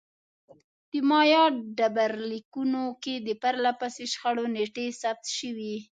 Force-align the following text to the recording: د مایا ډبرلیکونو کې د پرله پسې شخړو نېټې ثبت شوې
د 0.91 0.93
مایا 1.09 1.43
ډبرلیکونو 1.77 2.83
کې 3.03 3.15
د 3.27 3.29
پرله 3.41 3.71
پسې 3.79 4.03
شخړو 4.13 4.45
نېټې 4.55 4.85
ثبت 5.01 5.25
شوې 5.37 5.75